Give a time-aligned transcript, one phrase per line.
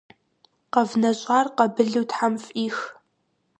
[0.73, 2.77] КъэвнэщӀар къабылу тхьэм фӀих.